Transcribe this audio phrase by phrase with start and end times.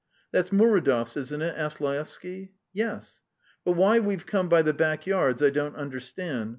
[0.31, 2.53] "That's Muridov's, isn't it?" asked Laevsky.
[2.73, 3.21] "Yes."
[3.63, 6.49] "But why we've come by the back yards I don't understand.